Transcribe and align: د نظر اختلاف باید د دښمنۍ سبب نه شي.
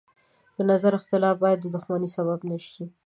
د 0.55 0.57
نظر 0.71 0.91
اختلاف 0.99 1.35
باید 1.43 1.59
د 1.61 1.67
دښمنۍ 1.75 2.09
سبب 2.17 2.39
نه 2.49 2.57
شي. 2.69 2.85